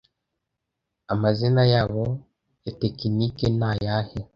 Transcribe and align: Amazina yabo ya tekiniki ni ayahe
Amazina 1.13 1.63
yabo 1.73 2.03
ya 2.65 2.71
tekiniki 2.79 3.45
ni 3.59 3.65
ayahe 3.69 4.19